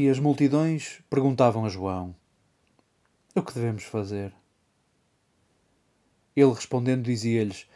E 0.00 0.08
as 0.08 0.18
multidões 0.18 1.02
perguntavam 1.10 1.66
a 1.66 1.68
João: 1.68 2.16
O 3.34 3.42
que 3.42 3.52
devemos 3.52 3.84
fazer? 3.84 4.32
Ele 6.34 6.54
respondendo 6.54 7.04
dizia-lhes: 7.04 7.68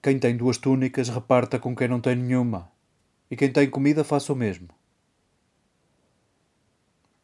Quem 0.00 0.16
tem 0.16 0.36
duas 0.36 0.58
túnicas, 0.58 1.08
reparta 1.08 1.58
com 1.58 1.74
quem 1.74 1.88
não 1.88 2.00
tem 2.00 2.14
nenhuma, 2.14 2.70
e 3.28 3.34
quem 3.34 3.52
tem 3.52 3.68
comida, 3.68 4.04
faça 4.04 4.32
o 4.32 4.36
mesmo. 4.36 4.68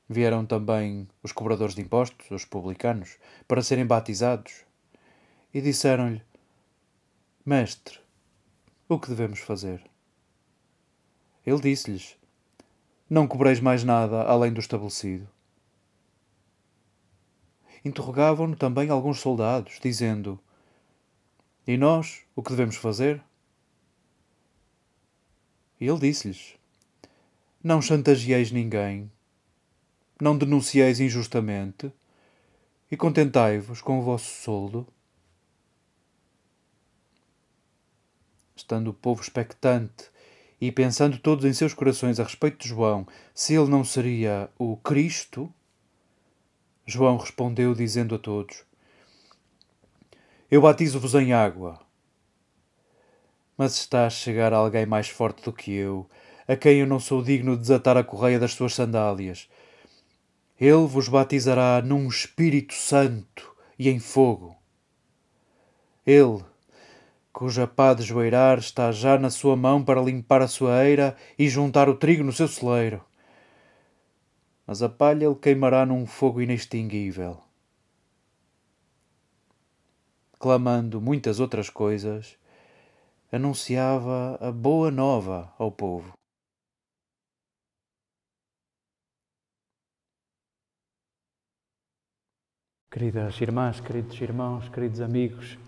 Vieram 0.09 0.45
também 0.45 1.07
os 1.23 1.31
cobradores 1.31 1.77
de 1.77 1.83
impostos, 1.83 2.29
os 2.29 2.45
publicanos, 2.45 3.19
para 3.47 3.63
serem 3.63 3.87
batizados, 3.87 4.65
e 5.55 5.61
disseram-lhe: 5.61 6.21
Mestre, 7.45 8.01
o 8.89 8.99
que 8.99 9.09
devemos 9.09 9.39
fazer? 9.39 9.89
Ele 11.47 11.61
disse-lhes: 11.61 12.16
Não 13.09 13.29
cobreis 13.29 13.61
mais 13.61 13.85
nada 13.85 14.25
além 14.25 14.53
do 14.53 14.59
estabelecido. 14.59 15.29
Interrogavam-no 17.85 18.57
também 18.57 18.91
alguns 18.91 19.21
soldados, 19.21 19.79
dizendo: 19.81 20.41
E 21.65 21.77
nós, 21.77 22.25
o 22.35 22.43
que 22.43 22.51
devemos 22.51 22.75
fazer? 22.75 23.23
E 25.81 25.87
ele 25.87 26.01
disse-lhes: 26.01 26.57
Não 27.63 27.81
chantagieis 27.81 28.51
ninguém, 28.51 29.09
não 30.21 30.37
denuncieis 30.37 30.99
injustamente, 30.99 31.93
e 32.91 32.97
contentai-vos 32.97 33.81
com 33.81 34.01
o 34.01 34.03
vosso 34.03 34.43
soldo. 34.43 34.85
Estando 38.57 38.89
o 38.89 38.95
povo 38.95 39.23
expectante 39.23 40.11
e 40.61 40.73
pensando 40.73 41.19
todos 41.19 41.45
em 41.45 41.53
seus 41.53 41.75
corações 41.75 42.19
a 42.19 42.25
respeito 42.25 42.63
de 42.63 42.69
João, 42.69 43.07
se 43.35 43.55
ele 43.55 43.69
não 43.69 43.85
seria 43.85 44.49
o 44.59 44.77
Cristo, 44.77 45.53
João 46.87 47.17
respondeu, 47.17 47.75
dizendo 47.75 48.15
a 48.15 48.19
todos: 48.19 48.65
Eu 50.51 50.63
batizo-vos 50.63 51.15
em 51.15 51.33
água. 51.33 51.81
Mas 53.59 53.75
está 53.75 54.07
a 54.07 54.11
chegar 54.11 54.53
alguém 54.53 54.87
mais 54.87 55.09
forte 55.09 55.43
do 55.43 55.53
que 55.53 55.73
eu, 55.73 56.09
a 56.47 56.55
quem 56.55 56.81
eu 56.81 56.87
não 56.87 57.01
sou 57.01 57.23
digno 57.23 57.57
de 57.57 57.63
desatar 57.63 57.97
a 57.97 58.05
correia 58.05 58.39
das 58.39 58.53
suas 58.53 58.75
sandálias. 58.75 59.49
Ele 60.61 60.87
vos 60.87 61.09
batizará 61.09 61.83
num 61.83 62.07
Espírito 62.09 62.75
Santo 62.75 63.55
e 63.79 63.89
em 63.89 63.99
fogo. 63.99 64.57
Ele, 66.07 66.45
cuja 67.37 67.67
pá 67.67 67.93
de 67.93 68.03
joeirar 68.03 68.59
está 68.59 68.91
já 68.91 69.19
na 69.19 69.29
sua 69.29 69.55
mão 69.55 69.85
para 69.85 70.01
limpar 70.01 70.41
a 70.41 70.49
sua 70.49 70.83
eira 70.87 71.15
e 71.39 71.51
juntar 71.51 71.87
o 71.87 71.95
trigo 71.95 72.25
no 72.25 72.33
seu 72.33 72.49
celeiro. 72.49 73.05
Mas 74.67 74.83
a 74.83 74.89
palha 74.89 75.27
ele 75.27 75.35
queimará 75.35 75.85
num 75.85 76.07
fogo 76.07 76.41
inextinguível. 76.41 77.39
Clamando 80.39 80.99
muitas 80.99 81.39
outras 81.39 81.69
coisas, 81.69 82.39
anunciava 83.31 84.39
a 84.41 84.51
boa 84.51 84.91
nova 84.91 85.53
ao 85.59 85.71
povo. 85.71 86.15
Queridas 92.91 93.39
irmãs, 93.43 93.79
queridos 93.79 94.19
irmãos, 94.23 94.71
queridos 94.71 95.03
amigos, 95.03 95.59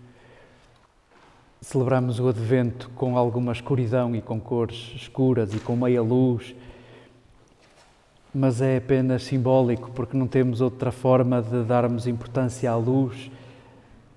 Celebramos 1.61 2.21
o 2.21 2.29
Advento 2.29 2.89
com 2.95 3.17
alguma 3.17 3.51
escuridão 3.51 4.15
e 4.15 4.21
com 4.21 4.39
cores 4.39 4.93
escuras 4.95 5.53
e 5.53 5.59
com 5.59 5.75
meia 5.75 6.01
luz, 6.01 6.55
mas 8.33 8.61
é 8.61 8.77
apenas 8.77 9.23
simbólico 9.23 9.91
porque 9.91 10.15
não 10.15 10.25
temos 10.25 10.61
outra 10.61 10.89
forma 10.89 11.41
de 11.41 11.63
darmos 11.63 12.07
importância 12.07 12.71
à 12.71 12.77
luz 12.77 13.29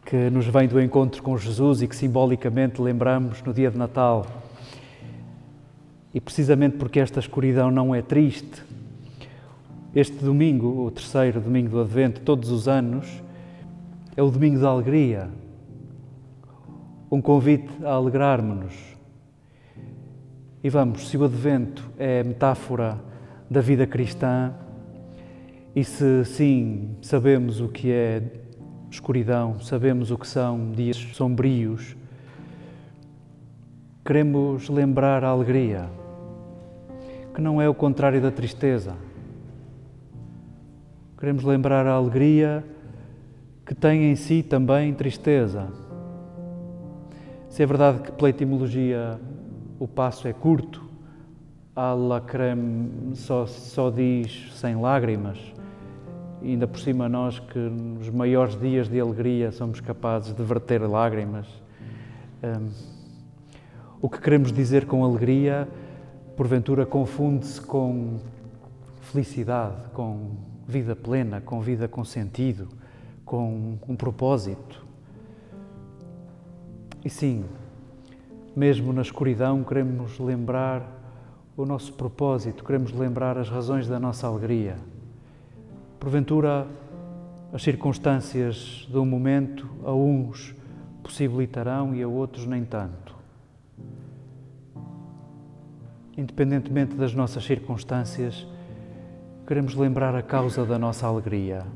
que 0.06 0.31
nos 0.31 0.47
vem 0.47 0.69
do 0.69 0.81
encontro 0.81 1.20
com 1.20 1.36
Jesus 1.36 1.82
e 1.82 1.88
que 1.88 1.97
simbolicamente 1.97 2.81
lembramos 2.81 3.42
no 3.42 3.52
dia 3.52 3.72
de 3.72 3.76
Natal. 3.76 4.25
E 6.14 6.20
precisamente 6.20 6.76
porque 6.76 7.00
esta 7.00 7.19
escuridão 7.19 7.72
não 7.72 7.92
é 7.92 8.00
triste, 8.02 8.62
este 9.92 10.16
domingo, 10.25 10.87
o 10.87 10.90
terceiro 10.93 11.40
domingo 11.40 11.70
do 11.70 11.81
Advento, 11.81 12.20
todos 12.20 12.50
os 12.50 12.69
anos, 12.69 13.20
é 14.16 14.22
o 14.22 14.31
domingo 14.31 14.61
da 14.61 14.69
alegria 14.69 15.28
um 17.12 17.20
convite 17.20 17.70
a 17.85 17.91
alegrarmos-nos. 17.91 18.73
E 20.64 20.70
vamos, 20.70 21.11
se 21.11 21.19
o 21.19 21.25
Advento 21.25 21.91
é 21.99 22.25
metáfora 22.25 22.99
da 23.50 23.61
vida 23.61 23.87
cristã, 23.87 24.55
e 25.76 25.85
se 25.85 26.25
sim 26.25 26.97
sabemos 27.03 27.61
o 27.61 27.69
que 27.69 27.93
é 27.93 28.23
escuridão, 28.91 29.61
sabemos 29.61 30.11
o 30.11 30.17
que 30.17 30.26
são 30.26 30.73
dias 30.73 30.97
sombrios, 31.12 31.94
queremos 34.03 34.70
lembrar 34.70 35.23
a 35.23 35.29
alegria, 35.29 35.91
que 37.35 37.43
não 37.43 37.61
é 37.61 37.69
o 37.69 37.75
contrário 37.75 38.23
da 38.23 38.31
tristeza. 38.31 38.97
Queremos 41.19 41.44
lembrar 41.44 41.87
a 41.87 41.93
alegria 41.93 42.64
que 43.67 43.75
tem 43.75 44.11
em 44.11 44.17
si 44.17 44.43
também 44.43 44.94
tristeza 44.94 45.81
se 47.52 47.62
é 47.62 47.66
verdade 47.66 47.99
que 47.99 48.12
pela 48.12 48.31
etimologia 48.31 49.20
o 49.78 49.87
passo 49.87 50.26
é 50.26 50.32
curto, 50.32 50.82
a 51.76 51.93
lacrem 51.93 53.12
só, 53.14 53.44
só 53.44 53.90
diz 53.90 54.50
sem 54.54 54.75
lágrimas, 54.81 55.38
e 56.40 56.52
ainda 56.52 56.66
por 56.66 56.81
cima 56.81 57.10
nós 57.10 57.38
que 57.38 57.58
nos 57.58 58.08
maiores 58.08 58.58
dias 58.58 58.88
de 58.88 58.99
alegria 58.99 59.52
somos 59.52 59.81
capazes 59.81 60.34
de 60.34 60.43
verter 60.43 60.81
lágrimas. 60.81 61.46
Um, 62.43 62.70
o 64.00 64.08
que 64.08 64.19
queremos 64.19 64.50
dizer 64.50 64.87
com 64.87 65.04
alegria, 65.04 65.69
porventura, 66.34 66.87
confunde-se 66.87 67.60
com 67.60 68.16
felicidade, 69.02 69.90
com 69.93 70.31
vida 70.66 70.96
plena, 70.96 71.43
com 71.43 71.60
vida 71.60 71.87
com 71.87 72.02
sentido, 72.02 72.66
com 73.26 73.76
um 73.87 73.94
propósito. 73.94 74.81
E 77.04 77.10
sim, 77.10 77.44
mesmo 78.54 78.93
na 78.93 79.02
escuridão, 79.02 79.64
queremos 79.64 80.19
lembrar 80.20 80.87
o 81.56 81.66
nosso 81.66 81.93
propósito, 81.94 82.64
queremos 82.64 82.93
lembrar 82.93 83.37
as 83.37 83.49
razões 83.49 83.88
da 83.88 83.99
nossa 83.99 84.26
alegria. 84.26 84.76
Porventura, 85.99 86.66
as 87.52 87.62
circunstâncias 87.62 88.87
do 88.90 89.04
momento 89.04 89.69
a 89.84 89.93
uns 89.93 90.54
possibilitarão 91.02 91.94
e 91.94 92.02
a 92.02 92.08
outros 92.08 92.46
nem 92.46 92.64
tanto. 92.64 93.14
Independentemente 96.16 96.94
das 96.94 97.14
nossas 97.14 97.44
circunstâncias, 97.44 98.46
queremos 99.46 99.75
lembrar 99.75 100.14
a 100.14 100.22
causa 100.22 100.64
da 100.64 100.78
nossa 100.78 101.06
alegria. 101.06 101.66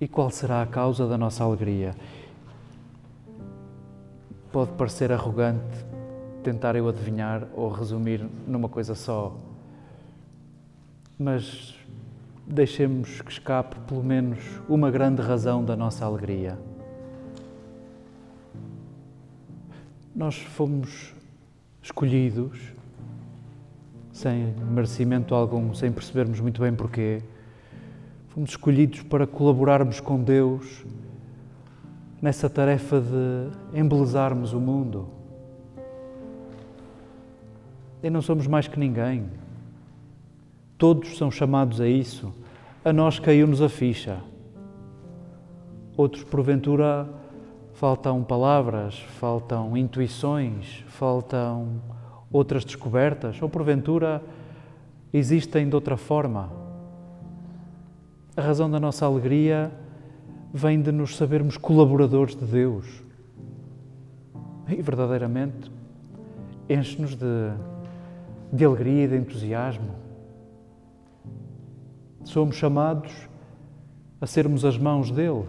E 0.00 0.08
qual 0.08 0.28
será 0.30 0.60
a 0.60 0.66
causa 0.66 1.06
da 1.06 1.16
nossa 1.16 1.44
alegria? 1.44 1.94
Pode 4.50 4.72
parecer 4.72 5.12
arrogante 5.12 5.84
tentar 6.42 6.76
eu 6.76 6.88
adivinhar 6.88 7.46
ou 7.54 7.70
resumir 7.70 8.26
numa 8.46 8.68
coisa 8.68 8.94
só, 8.94 9.36
mas 11.18 11.74
deixemos 12.46 13.22
que 13.22 13.30
escape 13.30 13.76
pelo 13.86 14.02
menos 14.02 14.38
uma 14.68 14.90
grande 14.90 15.22
razão 15.22 15.64
da 15.64 15.74
nossa 15.74 16.04
alegria. 16.04 16.58
Nós 20.14 20.36
fomos 20.36 21.14
escolhidos 21.82 22.58
sem 24.12 24.54
merecimento 24.70 25.34
algum, 25.34 25.72
sem 25.74 25.90
percebermos 25.90 26.40
muito 26.40 26.60
bem 26.60 26.74
porquê 26.74 27.22
Fomos 28.34 28.50
escolhidos 28.50 29.00
para 29.02 29.28
colaborarmos 29.28 30.00
com 30.00 30.20
Deus 30.20 30.84
nessa 32.20 32.50
tarefa 32.50 33.00
de 33.00 33.78
embelezarmos 33.78 34.52
o 34.52 34.58
mundo. 34.58 35.08
E 38.02 38.10
não 38.10 38.20
somos 38.20 38.48
mais 38.48 38.66
que 38.66 38.76
ninguém. 38.76 39.30
Todos 40.76 41.16
são 41.16 41.30
chamados 41.30 41.80
a 41.80 41.86
isso. 41.86 42.34
A 42.84 42.92
nós 42.92 43.20
caiu-nos 43.20 43.62
a 43.62 43.68
ficha. 43.68 44.18
Outros, 45.96 46.24
porventura, 46.24 47.08
faltam 47.74 48.24
palavras, 48.24 48.98
faltam 49.20 49.76
intuições, 49.76 50.84
faltam 50.88 51.80
outras 52.32 52.64
descobertas, 52.64 53.40
ou 53.40 53.48
porventura 53.48 54.20
existem 55.12 55.68
de 55.68 55.74
outra 55.76 55.96
forma. 55.96 56.63
A 58.36 58.42
razão 58.42 58.68
da 58.68 58.80
nossa 58.80 59.06
alegria 59.06 59.70
vem 60.52 60.82
de 60.82 60.90
nos 60.90 61.16
sabermos 61.16 61.56
colaboradores 61.56 62.34
de 62.34 62.44
Deus. 62.44 62.84
E 64.68 64.82
verdadeiramente 64.82 65.70
enche-nos 66.68 67.14
de, 67.14 67.52
de 68.52 68.64
alegria 68.64 69.04
e 69.04 69.08
de 69.08 69.16
entusiasmo. 69.16 69.94
Somos 72.24 72.56
chamados 72.56 73.12
a 74.20 74.26
sermos 74.26 74.64
as 74.64 74.76
mãos 74.76 75.12
dele, 75.12 75.44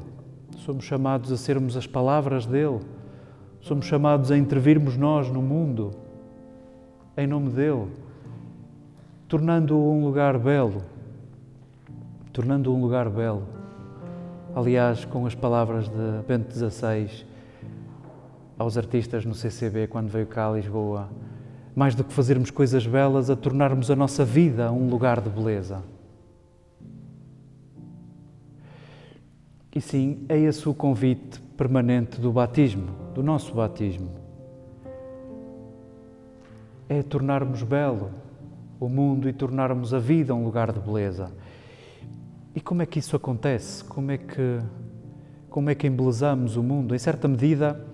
somos 0.58 0.86
chamados 0.86 1.32
a 1.32 1.38
sermos 1.38 1.76
as 1.76 1.88
palavras 1.88 2.46
dele, 2.46 2.82
somos 3.62 3.86
chamados 3.86 4.30
a 4.30 4.38
intervirmos 4.38 4.96
nós 4.96 5.28
no 5.32 5.42
mundo, 5.42 5.92
em 7.18 7.26
nome 7.26 7.50
dele, 7.50 7.88
tornando-o 9.28 9.92
um 9.92 10.06
lugar 10.06 10.38
belo, 10.38 10.84
tornando-o 12.36 12.76
um 12.76 12.82
lugar 12.82 13.10
belo. 13.10 13.44
Aliás, 14.54 15.06
com 15.06 15.26
as 15.26 15.34
palavras 15.34 15.88
de 15.88 16.22
Bento 16.28 16.54
XVI 16.54 17.26
aos 18.60 18.78
artistas 18.78 19.24
no 19.24 19.34
CCB 19.34 19.88
quando 19.88 20.10
veio 20.10 20.28
cá 20.28 20.50
a 20.50 20.52
Lisboa, 20.52 21.10
mais 21.74 21.96
do 21.96 22.04
que 22.04 22.12
fazermos 22.12 22.52
coisas 22.52 22.86
belas, 22.86 23.30
a 23.30 23.38
tornarmos 23.38 23.90
a 23.90 23.96
nossa 23.96 24.26
vida 24.26 24.70
um 24.70 24.90
lugar 24.90 25.22
de 25.22 25.30
beleza. 25.30 25.82
E 29.74 29.80
sim, 29.80 30.26
é 30.28 30.38
esse 30.38 30.68
o 30.68 30.74
convite 30.74 31.40
permanente 31.56 32.20
do 32.20 32.34
batismo, 32.34 32.88
do 33.14 33.24
nosso 33.24 33.54
batismo. 33.54 34.12
É 36.90 37.02
tornarmos 37.02 37.64
belo 37.64 38.12
o 38.78 38.90
mundo 38.90 39.30
e 39.30 39.34
tornarmos 39.34 39.94
a 39.94 40.00
vida 40.00 40.36
um 40.36 40.44
lugar 40.44 40.74
de 40.74 40.82
beleza. 40.82 41.32
E 42.56 42.62
como 42.62 42.82
é 42.82 42.86
que 42.86 43.00
isso 43.00 43.16
acontece? 43.16 43.84
Como 43.84 44.12
é 44.12 44.18
que, 44.18 44.60
como 45.50 45.70
é 45.70 45.76
que 45.76 45.86
embelezamos 45.86 46.56
o 46.56 46.64
mundo? 46.64 46.96
Em 46.96 47.00
certa 47.00 47.28
medida, 47.28 47.86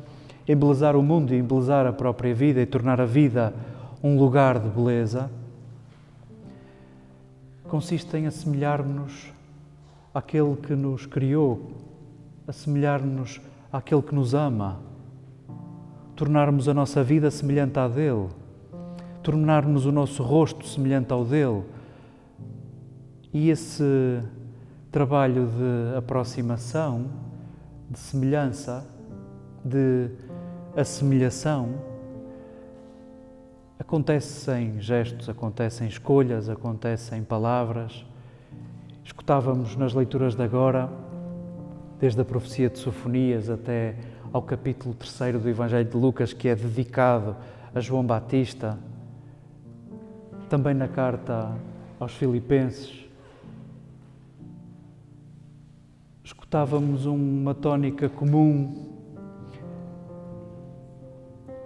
embelezar 0.47 0.95
o 0.95 1.01
mundo 1.01 1.33
e 1.33 1.37
embelezar 1.39 1.87
a 1.87 1.91
própria 1.91 2.33
vida 2.33 2.61
e 2.61 2.65
tornar 2.67 3.01
a 3.01 3.05
vida 3.05 3.53
um 4.03 4.17
lugar 4.17 4.59
de 4.59 4.69
beleza 4.69 5.29
consiste 7.71 8.17
em 8.17 8.27
assemelhar-nos 8.27 9.31
àquele 10.13 10.57
que 10.57 10.75
nos 10.75 11.05
criou, 11.05 11.71
assemelhar-nos 12.45 13.39
àquele 13.71 14.01
que 14.01 14.13
nos 14.13 14.33
ama, 14.33 14.81
tornarmos 16.17 16.67
a 16.67 16.73
nossa 16.73 17.01
vida 17.01 17.31
semelhante 17.31 17.79
à 17.79 17.87
dele, 17.87 18.27
tornarmos 19.23 19.85
o 19.85 19.91
nosso 19.91 20.21
rosto 20.21 20.67
semelhante 20.67 21.13
ao 21.13 21.23
dele. 21.23 21.63
E 23.31 23.49
esse 23.49 24.21
trabalho 24.91 25.47
de 25.47 25.97
aproximação, 25.97 27.05
de 27.89 27.97
semelhança, 27.97 28.85
de 29.63 30.09
assemelhação, 30.75 31.75
acontece 33.79 34.51
em 34.51 34.81
gestos, 34.81 35.29
acontece 35.29 35.85
em 35.85 35.87
escolhas, 35.87 36.49
acontece 36.49 37.15
em 37.15 37.23
palavras. 37.23 38.05
Escutávamos 39.03 39.77
nas 39.77 39.93
leituras 39.93 40.35
de 40.35 40.43
agora, 40.43 40.89
desde 41.97 42.19
a 42.19 42.25
profecia 42.25 42.69
de 42.69 42.77
Sofonias 42.77 43.49
até 43.49 43.95
ao 44.33 44.41
capítulo 44.41 44.93
3 44.93 45.41
do 45.41 45.47
Evangelho 45.47 45.89
de 45.89 45.97
Lucas, 45.97 46.33
que 46.33 46.49
é 46.49 46.55
dedicado 46.55 47.35
a 47.73 47.79
João 47.79 48.05
Batista, 48.05 48.77
também 50.49 50.73
na 50.73 50.89
carta 50.89 51.55
aos 51.97 52.13
Filipenses, 52.13 53.10
escutávamos 56.51 57.05
uma 57.05 57.55
tónica 57.55 58.09
comum. 58.09 58.89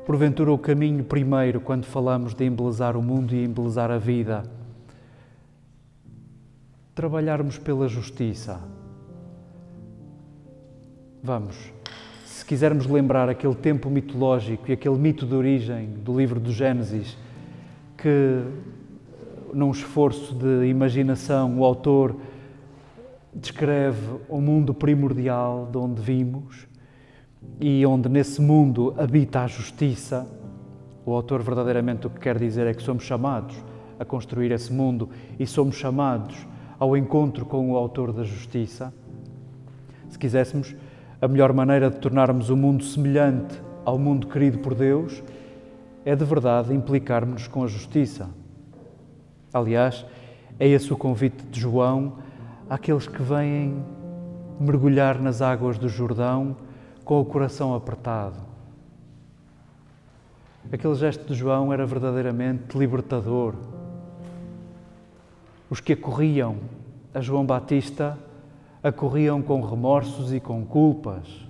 Porventura, 0.06 0.52
o 0.52 0.60
caminho 0.60 1.04
primeiro, 1.04 1.60
quando 1.60 1.86
falamos 1.86 2.36
de 2.36 2.46
embelezar 2.46 2.96
o 2.96 3.02
mundo 3.02 3.34
e 3.34 3.44
embelezar 3.44 3.90
a 3.90 3.98
vida 3.98 4.44
trabalharmos 6.94 7.58
pela 7.58 7.88
justiça. 7.88 8.62
Vamos, 11.24 11.56
se 12.24 12.46
quisermos 12.46 12.86
lembrar 12.86 13.28
aquele 13.28 13.56
tempo 13.56 13.90
mitológico 13.90 14.70
e 14.70 14.74
aquele 14.74 15.00
mito 15.00 15.26
de 15.26 15.34
origem 15.34 15.88
do 16.04 16.16
livro 16.16 16.40
do 16.40 16.52
Gênesis, 16.52 17.18
que 17.98 18.44
num 19.52 19.72
esforço 19.72 20.36
de 20.36 20.68
imaginação 20.68 21.58
o 21.58 21.66
autor 21.66 22.16
descreve 23.36 24.22
o 24.30 24.40
mundo 24.40 24.74
primordial 24.74 25.68
de 25.70 25.78
onde 25.78 26.02
vimos 26.02 26.68
e 27.60 27.86
onde 27.86 28.08
nesse 28.08 28.42
mundo 28.42 28.96
habita 28.98 29.42
a 29.42 29.48
justiça. 29.48 30.26
O 31.06 31.14
autor 31.14 31.44
verdadeiramente 31.44 32.08
o 32.08 32.10
que 32.10 32.20
quer 32.20 32.40
dizer 32.40 32.66
é 32.66 32.74
que 32.74 32.82
somos 32.82 33.04
chamados 33.04 33.56
a 34.00 34.06
construir 34.06 34.52
esse 34.52 34.72
mundo 34.72 35.10
e 35.38 35.46
somos 35.46 35.76
chamados 35.76 36.48
ao 36.80 36.96
encontro 36.98 37.46
com 37.46 37.72
o 37.72 37.78
Autor 37.78 38.12
da 38.12 38.24
Justiça. 38.24 38.94
Se 40.10 40.18
quiséssemos, 40.18 40.76
a 41.22 41.28
melhor 41.28 41.54
maneira 41.54 41.90
de 41.90 41.98
tornarmos 41.98 42.50
o 42.50 42.58
mundo 42.58 42.84
semelhante 42.84 43.62
ao 43.86 43.98
mundo 43.98 44.28
querido 44.28 44.60
por 44.60 44.74
Deus 44.74 45.24
é 46.04 46.16
de 46.16 46.26
verdade 46.26 46.74
implicarmos-nos 46.74 47.48
com 47.48 47.64
a 47.64 47.68
justiça. 47.68 48.30
Aliás, 49.54 50.06
é 50.60 50.68
esse 50.68 50.92
o 50.92 50.98
convite 50.98 51.46
de 51.46 51.60
João 51.60 52.14
àqueles 52.70 53.08
que 53.08 53.22
vêm 53.22 53.84
mergulhar 54.60 55.22
nas 55.22 55.42
águas 55.42 55.78
do 55.78 55.88
Jordão 55.90 56.56
com 57.04 57.20
o 57.20 57.26
coração 57.26 57.76
apertado. 57.76 58.40
Aquele 60.72 60.96
gesto 60.96 61.26
de 61.26 61.36
João 61.36 61.72
era 61.72 61.86
verdadeiramente 61.86 62.78
libertador, 62.78 63.54
os 65.70 65.80
que 65.80 65.94
acorriam 65.94 66.58
a 67.16 67.22
João 67.22 67.46
Batista 67.46 68.18
acorriam 68.84 69.42
com 69.42 69.62
remorsos 69.62 70.34
e 70.34 70.40
com 70.42 70.66
culpas. 70.66 71.48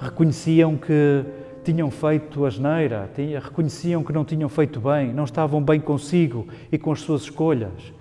Reconheciam 0.00 0.74
que 0.74 1.22
tinham 1.62 1.90
feito 1.90 2.46
asneira, 2.46 3.10
reconheciam 3.42 4.02
que 4.02 4.10
não 4.10 4.24
tinham 4.24 4.48
feito 4.48 4.80
bem, 4.80 5.12
não 5.12 5.24
estavam 5.24 5.62
bem 5.62 5.78
consigo 5.78 6.48
e 6.72 6.78
com 6.78 6.90
as 6.90 7.02
suas 7.02 7.24
escolhas. 7.24 7.92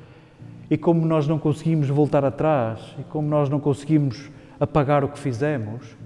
E 0.70 0.78
como 0.78 1.06
nós 1.06 1.28
não 1.28 1.40
conseguimos 1.40 1.90
voltar 1.90 2.24
atrás, 2.24 2.96
e 3.00 3.04
como 3.04 3.28
nós 3.28 3.50
não 3.50 3.60
conseguimos 3.60 4.30
apagar 4.60 5.04
o 5.04 5.08
que 5.08 5.18
fizemos, 5.18 5.98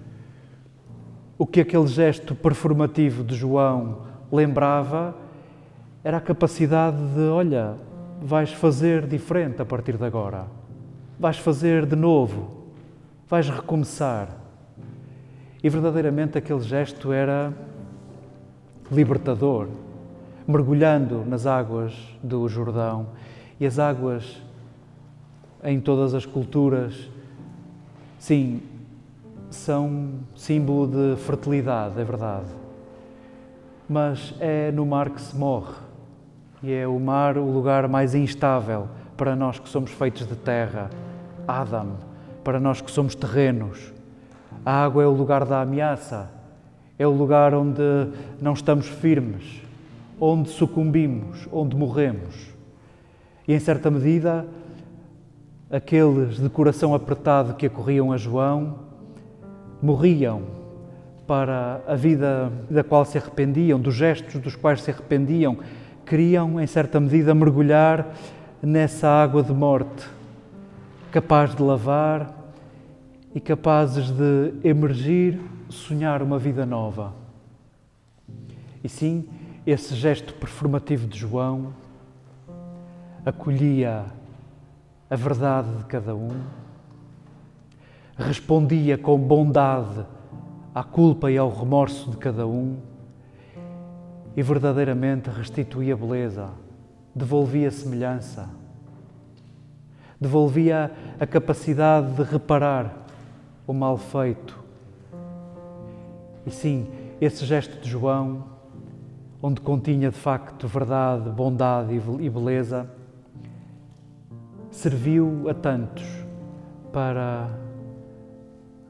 o 1.37 1.45
que 1.45 1.59
aquele 1.59 1.87
gesto 1.87 2.33
performativo 2.33 3.23
de 3.23 3.35
João 3.35 4.03
lembrava 4.31 5.15
era 6.03 6.17
a 6.17 6.21
capacidade 6.21 6.97
de, 7.13 7.21
olha, 7.21 7.75
vais 8.21 8.51
fazer 8.53 9.05
diferente 9.05 9.61
a 9.61 9.65
partir 9.65 9.97
de 9.97 10.05
agora. 10.05 10.45
Vais 11.19 11.37
fazer 11.37 11.85
de 11.85 11.95
novo. 11.95 12.63
Vais 13.27 13.49
recomeçar. 13.49 14.29
E 15.63 15.69
verdadeiramente 15.69 16.37
aquele 16.37 16.61
gesto 16.61 17.11
era 17.11 17.53
libertador, 18.91 19.67
mergulhando 20.47 21.23
nas 21.25 21.45
águas 21.45 21.93
do 22.21 22.47
Jordão. 22.47 23.07
E 23.59 23.65
as 23.65 23.79
águas 23.79 24.41
em 25.63 25.79
todas 25.79 26.13
as 26.13 26.25
culturas, 26.25 27.09
sim, 28.19 28.61
são 29.49 30.19
símbolo 30.35 30.87
de 30.87 31.21
fertilidade, 31.21 31.99
é 31.99 32.03
verdade. 32.03 32.47
Mas 33.87 34.33
é 34.39 34.71
no 34.71 34.85
mar 34.85 35.09
que 35.09 35.21
se 35.21 35.35
morre 35.35 35.75
e 36.61 36.71
é 36.71 36.87
o 36.87 36.99
mar 36.99 37.37
o 37.37 37.51
lugar 37.51 37.87
mais 37.87 38.15
instável 38.15 38.87
para 39.15 39.35
nós 39.35 39.59
que 39.59 39.69
somos 39.69 39.91
feitos 39.91 40.25
de 40.25 40.35
terra. 40.35 40.89
Adam, 41.47 41.97
para 42.43 42.59
nós 42.59 42.81
que 42.81 42.89
somos 42.89 43.15
terrenos. 43.15 43.91
A 44.65 44.83
água 44.83 45.03
é 45.03 45.07
o 45.07 45.11
lugar 45.11 45.45
da 45.45 45.61
ameaça, 45.61 46.29
é 46.97 47.05
o 47.05 47.11
lugar 47.11 47.53
onde 47.53 47.81
não 48.41 48.53
estamos 48.53 48.87
firmes, 48.87 49.61
onde 50.19 50.49
sucumbimos, 50.49 51.47
onde 51.51 51.75
morremos. 51.75 52.53
E 53.45 53.53
em 53.53 53.59
certa 53.59 53.91
medida, 53.91 54.45
aqueles 55.73 56.37
de 56.37 56.47
coração 56.49 56.93
apertado 56.93 57.55
que 57.55 57.65
acorriam 57.65 58.11
a 58.11 58.17
João 58.17 58.75
morriam 59.81 60.43
para 61.25 61.81
a 61.87 61.95
vida 61.95 62.53
da 62.69 62.83
qual 62.83 63.03
se 63.03 63.17
arrependiam, 63.17 63.79
dos 63.79 63.95
gestos 63.95 64.39
dos 64.39 64.55
quais 64.55 64.83
se 64.83 64.91
arrependiam, 64.91 65.57
queriam, 66.05 66.61
em 66.61 66.67
certa 66.67 66.99
medida, 66.99 67.33
mergulhar 67.33 68.13
nessa 68.61 69.07
água 69.07 69.41
de 69.41 69.51
morte, 69.51 70.07
capaz 71.11 71.55
de 71.55 71.63
lavar 71.63 72.31
e 73.33 73.39
capazes 73.39 74.11
de 74.11 74.53
emergir, 74.63 75.41
sonhar 75.69 76.21
uma 76.21 76.37
vida 76.37 76.67
nova. 76.67 77.15
E 78.83 78.87
sim, 78.87 79.27
esse 79.65 79.95
gesto 79.95 80.35
performativo 80.35 81.07
de 81.07 81.17
João 81.17 81.73
acolhia 83.25 84.05
a 85.13 85.15
verdade 85.15 85.69
de 85.77 85.83
cada 85.83 86.15
um, 86.15 86.31
respondia 88.17 88.97
com 88.97 89.15
bondade 89.15 90.03
à 90.73 90.83
culpa 90.83 91.29
e 91.29 91.37
ao 91.37 91.51
remorso 91.51 92.09
de 92.09 92.17
cada 92.17 92.47
um 92.47 92.77
e 94.35 94.41
verdadeiramente 94.41 95.29
restituía 95.29 95.95
beleza, 95.95 96.49
devolvia 97.13 97.69
semelhança, 97.69 98.49
devolvia 100.19 100.91
a 101.19 101.27
capacidade 101.27 102.11
de 102.13 102.23
reparar 102.23 103.05
o 103.67 103.73
mal 103.73 103.97
feito. 103.99 104.59
E 106.43 106.49
sim, 106.49 106.87
esse 107.21 107.45
gesto 107.45 107.79
de 107.79 107.87
João, 107.87 108.45
onde 109.43 109.61
continha 109.61 110.09
de 110.09 110.17
facto 110.17 110.67
verdade, 110.67 111.29
bondade 111.29 111.93
e 111.93 112.29
beleza, 112.31 112.89
serviu 114.73 115.47
a 115.47 115.53
tantos 115.53 116.03
para 116.91 117.47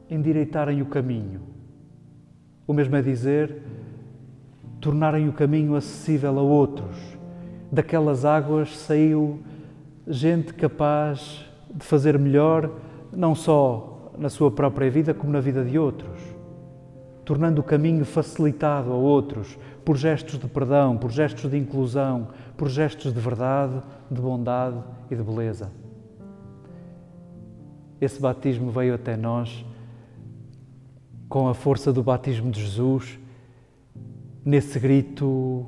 endireitarem 0.10 0.82
o 0.82 0.86
caminho. 0.86 1.42
O 2.66 2.74
mesmo 2.74 2.96
é 2.96 3.02
dizer, 3.02 3.62
tornarem 4.80 5.28
o 5.28 5.34
caminho 5.34 5.76
acessível 5.76 6.40
a 6.40 6.42
outros. 6.42 6.96
Daquelas 7.70 8.24
águas 8.24 8.78
saiu 8.78 9.40
gente 10.08 10.54
capaz 10.54 11.46
de 11.74 11.86
fazer 11.86 12.18
melhor, 12.18 12.72
não 13.12 13.36
só 13.36 14.14
na 14.18 14.30
sua 14.30 14.50
própria 14.50 14.90
vida, 14.90 15.14
como 15.14 15.34
na 15.34 15.42
vida 15.42 15.66
de 15.66 15.78
outros, 15.78 16.22
tornando 17.26 17.60
o 17.60 17.64
caminho 17.64 18.06
facilitado 18.06 18.90
a 18.90 18.96
outros 18.96 19.58
por 19.84 19.98
gestos 19.98 20.40
de 20.40 20.48
perdão, 20.48 20.98
por 20.98 21.12
gestos 21.12 21.50
de 21.50 21.58
inclusão, 21.58 22.30
por 22.56 22.70
gestos 22.70 23.14
de 23.14 23.20
verdade, 23.20 23.82
de 24.10 24.22
bondade 24.22 24.78
e 25.10 25.16
de 25.16 25.24
beleza. 25.24 25.72
Esse 28.00 28.20
batismo 28.20 28.72
veio 28.72 28.96
até 28.96 29.16
nós 29.16 29.66
com 31.30 31.48
a 31.48 31.54
força 31.54 31.92
do 31.92 32.04
batismo 32.04 32.52
de 32.52 32.62
Jesus, 32.62 33.18
nesse 34.46 34.80
grito: 34.80 35.66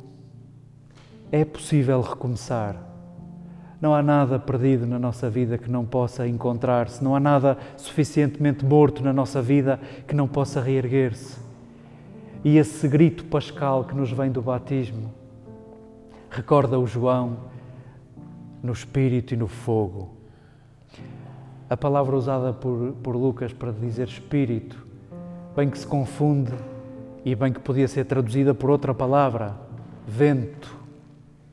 é 1.32 1.44
possível 1.44 2.02
recomeçar. 2.02 2.76
Não 3.82 3.94
há 3.94 4.02
nada 4.02 4.40
perdido 4.40 4.88
na 4.88 4.98
nossa 4.98 5.30
vida 5.30 5.58
que 5.58 5.70
não 5.70 5.86
possa 5.86 6.28
encontrar-se, 6.28 7.04
não 7.04 7.16
há 7.16 7.20
nada 7.20 7.58
suficientemente 7.78 8.66
morto 8.66 9.04
na 9.04 9.12
nossa 9.12 9.42
vida 9.42 9.80
que 10.08 10.16
não 10.16 10.28
possa 10.28 10.62
reerguer-se. 10.62 11.45
E 12.46 12.60
esse 12.60 12.88
grito 12.88 13.26
pascal 13.26 13.86
que 13.86 13.96
nos 13.96 14.12
vem 14.12 14.32
do 14.32 14.40
batismo 14.40 15.12
recorda 16.30 16.80
o 16.80 16.86
João 16.86 17.38
no 18.62 18.72
espírito 18.72 19.34
e 19.34 19.38
no 19.38 19.48
fogo. 19.48 20.12
A 21.68 21.76
palavra 21.76 22.16
usada 22.16 22.54
por, 22.54 22.94
por 23.02 23.16
Lucas 23.16 23.52
para 23.52 23.72
dizer 23.72 24.08
espírito 24.08 24.86
bem 25.56 25.72
que 25.72 25.80
se 25.80 25.88
confunde 25.88 26.54
e 27.26 27.34
bem 27.34 27.52
que 27.52 27.60
podia 27.60 27.88
ser 27.88 28.06
traduzida 28.06 28.54
por 28.54 28.70
outra 28.70 28.94
palavra, 28.94 29.56
vento 30.06 30.78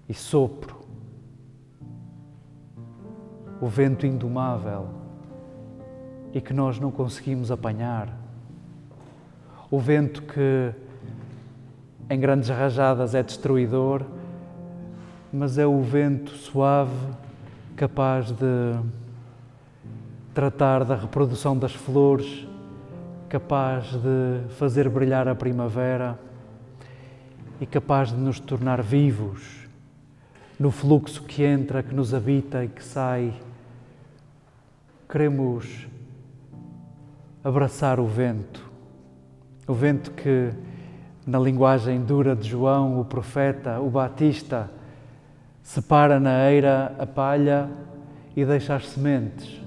e 0.07 0.13
sopro. 0.13 0.77
O 3.63 3.67
vento 3.67 4.05
indomável 4.05 4.89
e 6.35 6.41
que 6.43 6.53
nós 6.53 6.79
não 6.79 6.91
conseguimos 6.91 7.51
apanhar. 7.51 8.22
O 9.73 9.81
vento 9.81 10.21
que 10.21 10.71
em 12.11 12.21
grandes 12.21 12.51
rajadas 12.51 13.15
é 13.15 13.23
destruidor, 13.23 14.03
mas 15.33 15.57
é 15.57 15.67
o 15.67 15.81
vento 15.81 16.33
suave 16.33 16.95
capaz 17.75 18.31
de 18.31 18.79
tratar 20.35 20.85
da 20.85 20.95
reprodução 20.95 21.57
das 21.57 21.73
flores 21.73 22.47
capaz 23.31 23.87
de 23.93 24.47
fazer 24.59 24.91
brilhar 24.91 25.27
a 25.27 25.35
primavera 25.35 26.19
e 27.59 27.65
capaz 27.65 28.11
de 28.11 28.19
nos 28.19 28.39
tornar 28.39 28.83
vivos 28.83 29.67
no 30.59 30.71
fluxo 30.71 31.23
que 31.23 31.43
entra, 31.43 31.83
que 31.83 31.95
nos 31.95 32.13
habita 32.13 32.63
e 32.63 32.69
que 32.69 32.85
sai. 32.85 33.33
Queremos 35.09 35.89
abraçar 37.43 37.99
o 37.99 38.07
vento, 38.07 38.72
o 39.67 39.75
vento 39.75 40.11
que, 40.11 40.51
na 41.27 41.39
linguagem 41.39 42.01
dura 42.01 42.35
de 42.35 42.49
João, 42.49 43.01
o 43.01 43.05
profeta, 43.05 43.81
o 43.81 43.89
Batista, 43.89 44.69
separa 45.63 46.19
na 46.19 46.51
eira 46.51 46.95
a 46.99 47.07
palha 47.07 47.71
e 48.35 48.45
deixa 48.45 48.75
as 48.75 48.89
sementes. 48.89 49.61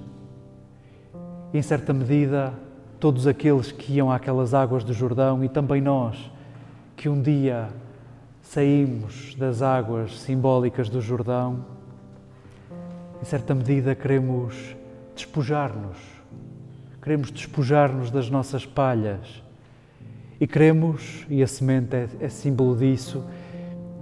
E, 1.54 1.58
em 1.58 1.62
certa 1.62 1.94
medida, 1.94 2.54
todos 3.00 3.26
aqueles 3.26 3.72
que 3.72 3.94
iam 3.94 4.12
àquelas 4.12 4.54
águas 4.54 4.84
do 4.84 4.94
Jordão 4.94 5.44
e 5.44 5.50
também 5.50 5.80
nós, 5.82 6.30
que 6.98 7.08
um 7.08 7.22
dia 7.22 7.70
saímos 8.42 9.34
das 9.36 9.62
águas 9.62 10.20
simbólicas 10.20 10.90
do 10.90 11.00
Jordão, 11.00 11.66
em 13.22 13.26
certa 13.26 13.56
medida 13.56 13.96
queremos 13.96 14.76
despojar-nos, 15.16 15.98
queremos 17.02 17.32
despojar-nos 17.32 18.12
das 18.12 18.30
nossas 18.30 18.66
palhas 18.66 19.45
e 20.40 20.48
queremos, 20.48 21.26
e 21.30 21.42
a 21.42 21.48
semente 21.48 21.96
é, 21.96 22.10
é 22.20 22.30
símbolo 22.30 22.76
disso, 22.76 23.24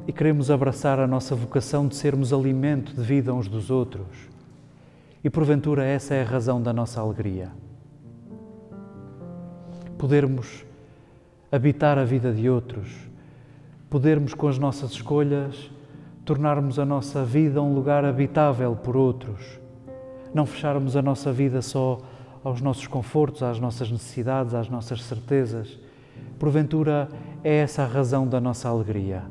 e 0.08 0.12
queremos 0.12 0.52
abraçar 0.52 1.00
a 1.00 1.08
nossa 1.08 1.36
vocação 1.36 1.88
de 1.88 1.96
sermos 1.96 2.34
alimento 2.34 2.94
de 2.94 3.02
vida 3.02 3.34
uns 3.34 3.48
dos 3.48 3.70
outros. 3.70 4.08
E 5.24 5.30
porventura 5.30 5.84
essa 5.84 6.14
é 6.14 6.22
a 6.22 6.26
razão 6.26 6.62
da 6.62 6.74
nossa 6.74 7.00
alegria 7.00 7.52
podermos 10.04 10.66
habitar 11.50 11.98
a 11.98 12.04
vida 12.04 12.34
de 12.34 12.50
outros, 12.50 12.90
podermos, 13.90 14.34
com 14.34 14.50
as 14.50 14.58
nossas 14.58 14.92
escolhas, 14.92 15.72
tornarmos 16.26 16.78
a 16.78 16.84
nossa 16.84 17.24
vida 17.24 17.62
um 17.62 17.74
lugar 17.74 18.04
habitável 18.04 18.76
por 18.76 18.98
outros, 18.98 19.58
não 20.34 20.46
fecharmos 20.46 20.98
a 20.98 21.02
nossa 21.02 21.32
vida 21.32 21.62
só 21.62 22.02
aos 22.44 22.60
nossos 22.60 22.86
confortos, 22.86 23.44
às 23.44 23.62
nossas 23.62 23.90
necessidades, 23.90 24.54
às 24.54 24.68
nossas 24.68 25.02
certezas. 25.04 25.80
Porventura, 26.40 27.10
é 27.44 27.58
essa 27.58 27.84
a 27.84 27.88
razão 27.88 28.28
da 28.28 28.40
nossa 28.40 28.70
alegria. 28.70 29.24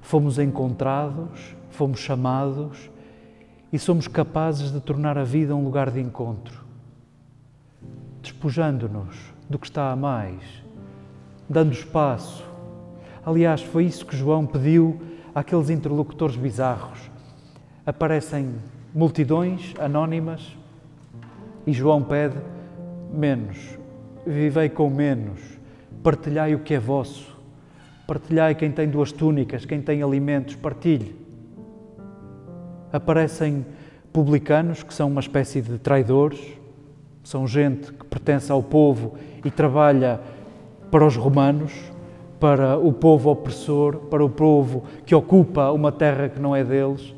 Fomos 0.00 0.38
encontrados, 0.38 1.54
fomos 1.70 2.00
chamados 2.00 2.90
e 3.72 3.78
somos 3.78 4.06
capazes 4.06 4.70
de 4.70 4.80
tornar 4.80 5.18
a 5.18 5.24
vida 5.24 5.54
um 5.54 5.64
lugar 5.64 5.90
de 5.90 6.00
encontro, 6.00 6.64
despojando-nos 8.22 9.34
do 9.48 9.58
que 9.58 9.66
está 9.66 9.90
a 9.90 9.96
mais, 9.96 10.42
dando 11.48 11.72
espaço. 11.72 12.44
Aliás, 13.24 13.62
foi 13.62 13.84
isso 13.84 14.06
que 14.06 14.16
João 14.16 14.46
pediu 14.46 15.00
àqueles 15.34 15.70
interlocutores 15.70 16.36
bizarros. 16.36 17.10
Aparecem 17.84 18.54
multidões 18.94 19.74
anónimas 19.78 20.56
e 21.66 21.72
João 21.72 22.02
pede 22.02 22.36
menos, 23.12 23.78
vivei 24.26 24.68
com 24.68 24.88
menos, 24.88 25.40
partilhai 26.04 26.54
o 26.54 26.58
que 26.58 26.74
é 26.74 26.78
vosso, 26.78 27.34
partilhai 28.06 28.54
quem 28.54 28.70
tem 28.70 28.86
duas 28.86 29.10
túnicas, 29.10 29.64
quem 29.64 29.80
tem 29.80 30.02
alimentos, 30.02 30.54
partilhe. 30.54 31.16
Aparecem 32.92 33.64
publicanos 34.12 34.82
que 34.82 34.92
são 34.92 35.08
uma 35.08 35.20
espécie 35.20 35.62
de 35.62 35.78
traidores, 35.78 36.38
são 37.22 37.46
gente 37.46 37.90
que 37.90 38.04
pertence 38.04 38.52
ao 38.52 38.62
povo 38.62 39.14
e 39.42 39.50
trabalha 39.50 40.20
para 40.90 41.06
os 41.06 41.16
romanos, 41.16 41.72
para 42.38 42.76
o 42.76 42.92
povo 42.92 43.30
opressor, 43.30 43.96
para 44.10 44.22
o 44.22 44.28
povo 44.28 44.84
que 45.06 45.14
ocupa 45.14 45.70
uma 45.70 45.90
terra 45.90 46.28
que 46.28 46.38
não 46.38 46.54
é 46.54 46.62
deles. 46.62 47.14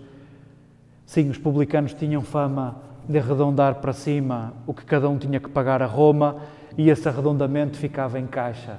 Sim, 1.05 1.29
os 1.29 1.39
publicanos 1.39 1.93
tinham 1.93 2.23
fama 2.23 2.77
de 3.09 3.19
arredondar 3.19 3.75
para 3.77 3.93
cima 3.93 4.53
o 4.65 4.73
que 4.73 4.85
cada 4.85 5.09
um 5.09 5.19
tinha 5.19 5.41
que 5.41 5.49
pagar 5.49 5.83
a 5.83 5.87
Roma 5.87 6.37
e 6.77 6.91
esse 6.91 7.09
arredondamento 7.09 7.77
ficava 7.77 8.19
em 8.19 8.27
caixa. 8.27 8.79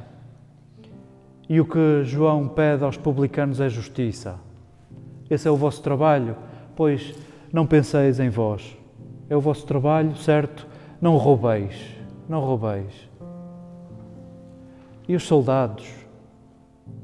E 1.50 1.60
o 1.62 1.66
que 1.66 2.04
João 2.04 2.48
pede 2.48 2.84
aos 2.84 2.98
publicanos 2.98 3.62
é 3.62 3.70
justiça. 3.70 4.36
Esse 5.30 5.48
é 5.48 5.52
o 5.52 5.56
vosso 5.56 5.82
trabalho, 5.82 6.36
pois 6.76 7.16
não 7.52 7.66
penseis 7.66 8.20
em 8.20 8.30
vós. 8.30 8.78
É 9.30 9.36
o 9.36 9.42
vosso 9.42 9.66
trabalho, 9.66 10.16
certo? 10.16 10.68
Não 11.02 11.16
roubeis, 11.18 11.76
não 12.28 12.40
roubeis. 12.40 13.10
E 15.08 15.16
os 15.16 15.24
soldados, 15.24 15.88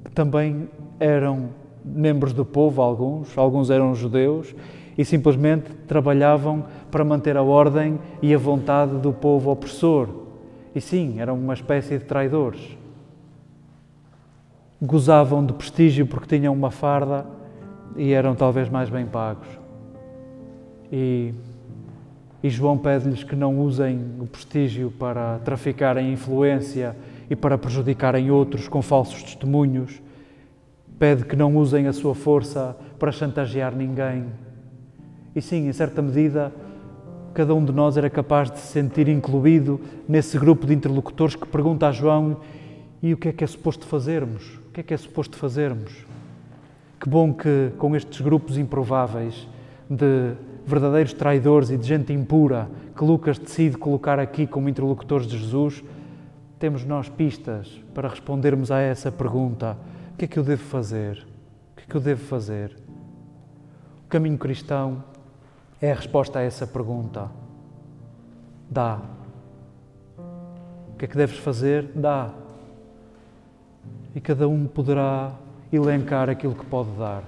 que 0.03 0.12
também 0.12 0.69
eram 1.00 1.50
membros 1.83 2.33
do 2.33 2.45
povo, 2.45 2.81
alguns, 2.81 3.38
alguns 3.38 3.69
eram 3.69 3.95
judeus, 3.95 4.53
e 4.97 5.03
simplesmente 5.03 5.71
trabalhavam 5.88 6.65
para 6.91 7.03
manter 7.03 7.35
a 7.35 7.41
ordem 7.41 8.00
e 8.21 8.33
a 8.33 8.38
vontade 8.38 8.97
do 8.97 9.12
povo 9.12 9.51
opressor. 9.51 10.22
E 10.75 10.81
sim, 10.81 11.19
eram 11.19 11.35
uma 11.35 11.53
espécie 11.53 11.97
de 11.97 12.05
traidores. 12.05 12.77
Gozavam 14.81 15.45
de 15.45 15.53
prestígio 15.53 16.05
porque 16.07 16.37
tinham 16.37 16.53
uma 16.53 16.71
farda 16.71 17.25
e 17.95 18.11
eram 18.11 18.33
talvez 18.35 18.69
mais 18.69 18.89
bem 18.89 19.05
pagos. 19.05 19.47
E, 20.91 21.33
e 22.41 22.49
João 22.49 22.77
pede-lhes 22.77 23.23
que 23.23 23.35
não 23.35 23.59
usem 23.59 23.99
o 24.19 24.25
prestígio 24.25 24.91
para 24.91 25.39
traficar 25.39 25.97
em 25.97 26.13
influência 26.13 26.95
e 27.29 27.35
para 27.35 27.57
prejudicarem 27.57 28.31
outros 28.31 28.67
com 28.67 28.81
falsos 28.81 29.21
testemunhos. 29.23 30.01
pede 30.99 31.25
que 31.25 31.35
não 31.35 31.55
usem 31.55 31.87
a 31.87 31.93
sua 31.93 32.15
força 32.15 32.75
para 32.97 33.11
chantagear 33.11 33.75
ninguém. 33.75 34.25
E 35.35 35.41
sim, 35.41 35.67
em 35.67 35.73
certa 35.73 36.01
medida, 36.01 36.51
cada 37.33 37.53
um 37.55 37.65
de 37.65 37.71
nós 37.71 37.97
era 37.97 38.10
capaz 38.10 38.51
de 38.51 38.60
se 38.60 38.67
sentir 38.67 39.08
incluído 39.08 39.81
nesse 40.08 40.38
grupo 40.38 40.67
de 40.67 40.73
interlocutores 40.73 41.36
que 41.36 41.47
pergunta 41.47 41.88
a 41.88 41.91
João: 41.91 42.38
e 43.01 43.13
o 43.13 43.17
que 43.17 43.29
é 43.29 43.34
que 43.34 43.43
é 43.43 43.47
suposto 43.47 43.86
fazermos? 43.86 44.60
O 44.67 44.71
que 44.71 44.81
é 44.81 44.84
que 44.84 44.93
é 44.93 44.97
suposto 44.97 45.36
fazermos? 45.38 46.05
Que 46.99 47.10
bom 47.10 47.34
que 47.34 47.71
com 47.77 47.95
estes 47.95 48.21
grupos 48.21 48.58
improváveis 48.58 49.47
de 49.89 50.34
verdadeiros 50.65 51.12
traidores 51.13 51.69
e 51.69 51.77
de 51.77 51.86
gente 51.86 52.13
impura 52.13 52.69
que 52.95 53.03
Lucas 53.03 53.38
decide 53.38 53.77
colocar 53.77 54.19
aqui 54.19 54.47
como 54.47 54.69
interlocutores 54.69 55.27
de 55.27 55.38
Jesus, 55.38 55.84
temos 56.58 56.86
nós 56.86 57.10
pistas 57.10 57.81
para 57.93 58.08
respondermos 58.08 58.71
a 58.71 58.79
essa 58.79 59.12
pergunta: 59.12 59.77
o 60.13 60.17
que 60.17 60.25
é 60.25 60.27
que 60.27 60.39
eu 60.39 60.43
devo 60.43 60.63
fazer? 60.63 61.25
O 61.73 61.75
que 61.77 61.84
é 61.84 61.86
que 61.89 61.95
eu 61.95 62.01
devo 62.01 62.23
fazer? 62.23 62.77
O 64.05 64.08
caminho 64.08 64.38
cristão 64.38 65.03
é 65.84 65.91
a 65.91 65.96
resposta 65.96 66.39
a 66.39 66.41
essa 66.41 66.65
pergunta. 66.65 67.30
Dá. 68.69 69.02
O 70.93 70.98
que 70.98 71.04
é 71.04 71.08
que 71.10 71.17
deves 71.17 71.38
fazer? 71.38 71.91
Dá. 71.93 72.30
E 74.15 74.22
cada 74.22 74.48
um 74.48 74.65
poderá 74.65 75.34
elencar 75.74 76.30
aquilo 76.30 76.56
que 76.56 76.65
pode 76.65 76.89
dar. 76.91 77.26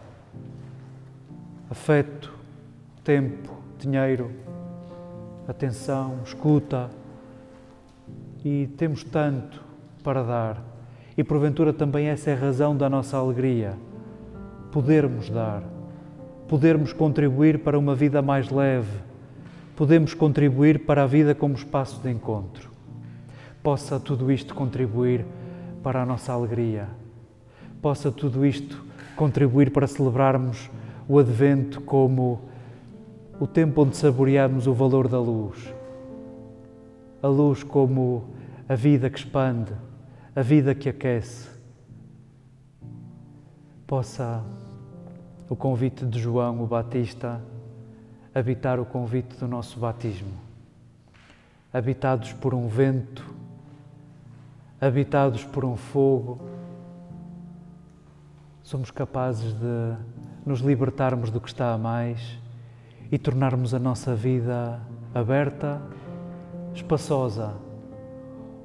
Afeto, 1.70 2.34
tempo, 3.04 3.54
dinheiro, 3.78 4.32
atenção, 5.50 6.22
escuta. 6.24 6.90
E 8.42 8.68
temos 8.78 9.04
tanto 9.04 9.62
para 10.02 10.24
dar. 10.24 10.64
E 11.18 11.26
porventura 11.26 11.74
também 11.74 12.08
essa 12.08 12.30
é 12.30 12.34
a 12.34 12.38
razão 12.38 12.74
da 12.74 12.90
nossa 12.90 13.18
alegria. 13.18 13.76
Podermos 14.72 15.30
dar, 15.30 15.62
podermos 16.48 16.94
contribuir 16.94 17.60
para 17.60 17.78
uma 17.78 17.96
vida 17.96 18.22
mais 18.22 18.50
leve, 18.50 19.00
podemos 19.76 20.14
contribuir 20.14 20.86
para 20.86 21.04
a 21.04 21.08
vida 21.08 21.34
como 21.34 21.56
espaço 21.56 22.02
de 22.02 22.12
encontro. 22.12 22.70
Possa 23.64 24.00
tudo 24.00 24.32
isto 24.32 24.54
contribuir 24.54 25.26
para 25.82 26.04
a 26.04 26.06
nossa 26.06 26.32
alegria. 26.32 26.88
Possa 27.82 28.12
tudo 28.12 28.46
isto 28.46 28.84
contribuir 29.16 29.72
para 29.72 29.88
celebrarmos 29.88 30.70
o 31.08 31.20
Advento 31.20 31.82
como 31.82 32.42
o 33.40 33.48
tempo 33.48 33.82
onde 33.82 33.98
saboreamos 33.98 34.68
o 34.68 34.74
valor 34.74 35.08
da 35.08 35.20
luz. 35.20 35.74
A 37.22 37.28
luz 37.28 37.64
como 37.64 38.26
a 38.68 38.76
vida 38.76 39.10
que 39.10 39.20
expande, 39.20 39.72
a 40.36 40.42
vida 40.42 40.76
que 40.76 40.90
aquece. 40.90 41.50
Possa 43.86 44.44
o 45.50 45.56
convite 45.56 46.06
de 46.06 46.20
João 46.20 46.64
o 46.64 46.68
Batista 46.68 47.42
habitar 48.34 48.80
o 48.80 48.86
convite 48.86 49.38
do 49.38 49.48
nosso 49.48 49.80
batismo. 49.80 50.34
Habitados 51.74 52.34
por 52.34 52.54
um 52.54 52.68
vento, 52.68 53.26
habitados 54.80 55.46
por 55.46 55.64
um 55.64 55.78
fogo, 55.78 56.42
somos 58.62 58.92
capazes 58.92 59.54
de 59.54 59.96
nos 60.46 60.60
libertarmos 60.60 61.30
do 61.30 61.40
que 61.40 61.48
está 61.48 61.74
a 61.74 61.78
mais 61.78 62.38
e 63.12 63.18
tornarmos 63.18 63.74
a 63.74 63.80
nossa 63.80 64.16
vida 64.16 64.82
aberta, 65.14 65.82
espaçosa, 66.74 67.56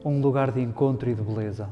um 0.04 0.20
lugar 0.20 0.50
de 0.50 0.60
encontro 0.60 1.08
e 1.08 1.14
de 1.14 1.22
beleza. 1.22 1.68